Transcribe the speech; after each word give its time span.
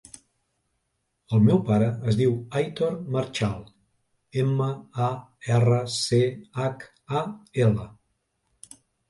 El 1.35 1.43
meu 1.47 1.59
pare 1.67 1.89
es 2.11 2.17
diu 2.21 2.33
Aitor 2.61 2.95
Marchal: 3.17 3.59
ema, 4.45 4.71
a, 5.09 5.11
erra, 5.59 5.79
ce, 5.99 6.21
hac, 6.65 6.89
a, 7.23 7.25
ela. 7.69 7.89